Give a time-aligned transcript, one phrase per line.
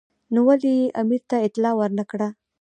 [0.33, 2.27] نو ولې یې امیر ته اطلاع ور نه کړه.